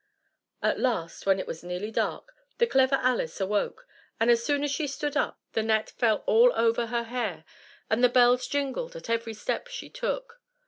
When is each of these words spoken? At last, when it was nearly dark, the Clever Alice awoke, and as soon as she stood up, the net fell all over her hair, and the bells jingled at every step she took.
At 0.63 0.79
last, 0.79 1.27
when 1.27 1.39
it 1.39 1.45
was 1.45 1.63
nearly 1.63 1.91
dark, 1.91 2.33
the 2.57 2.65
Clever 2.65 2.95
Alice 3.03 3.39
awoke, 3.39 3.85
and 4.19 4.31
as 4.31 4.43
soon 4.43 4.63
as 4.63 4.71
she 4.71 4.87
stood 4.87 5.15
up, 5.15 5.39
the 5.53 5.61
net 5.61 5.91
fell 5.91 6.23
all 6.25 6.51
over 6.55 6.87
her 6.87 7.03
hair, 7.03 7.45
and 7.87 8.03
the 8.03 8.09
bells 8.09 8.47
jingled 8.47 8.95
at 8.95 9.11
every 9.11 9.35
step 9.35 9.67
she 9.67 9.91
took. 9.91 10.41